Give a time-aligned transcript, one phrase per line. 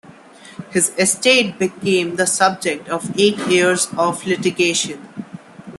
[0.71, 5.07] His estate became the subject of eight years of litigation.